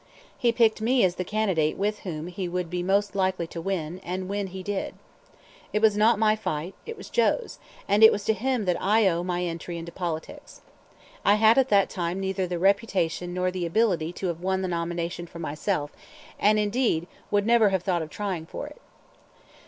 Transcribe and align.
He 0.35 0.51
picked 0.51 0.81
me 0.81 1.03
as 1.03 1.13
the 1.13 1.23
candidate 1.23 1.77
with 1.77 1.99
whom 1.99 2.25
he 2.25 2.49
would 2.49 2.71
be 2.71 2.81
most 2.81 3.13
likely 3.15 3.45
to 3.45 3.61
win; 3.61 4.01
and 4.03 4.27
win 4.27 4.47
he 4.47 4.63
did. 4.63 4.95
It 5.73 5.79
was 5.79 5.95
not 5.95 6.17
my 6.17 6.35
fight, 6.35 6.73
it 6.87 6.97
was 6.97 7.07
Joe's; 7.07 7.59
and 7.87 8.03
it 8.03 8.11
was 8.11 8.25
to 8.25 8.33
him 8.33 8.65
that 8.65 8.81
I 8.81 9.07
owe 9.07 9.23
my 9.23 9.43
entry 9.43 9.77
into 9.77 9.91
politics. 9.91 10.61
I 11.23 11.35
had 11.35 11.59
at 11.59 11.69
that 11.69 11.87
time 11.91 12.19
neither 12.19 12.47
the 12.47 12.57
reputation 12.57 13.31
nor 13.31 13.51
the 13.51 13.67
ability 13.67 14.11
to 14.13 14.27
have 14.29 14.41
won 14.41 14.63
the 14.63 14.67
nomination 14.67 15.27
for 15.27 15.37
myself, 15.37 15.91
and 16.39 16.57
indeed 16.57 17.05
never 17.31 17.65
would 17.65 17.71
have 17.71 17.83
thought 17.83 18.01
of 18.01 18.09
trying 18.09 18.47
for 18.47 18.65
it. 18.65 18.81